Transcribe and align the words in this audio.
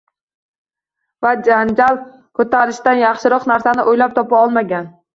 Va 1.25 1.33
janjal 1.49 2.01
ko‘tarishdan 2.41 3.05
yaxshiroq 3.05 3.49
narsani 3.55 3.89
o‘ylab 3.97 4.21
topa 4.21 4.45
olmagan. 4.45 4.95